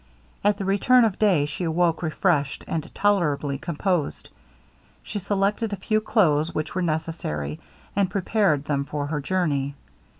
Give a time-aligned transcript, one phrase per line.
[0.43, 4.29] At the return of day she awoke refreshed, and tolerably composed.
[5.03, 7.59] She selected a few clothes which were necessary,
[7.95, 9.75] and prepared them for her journey.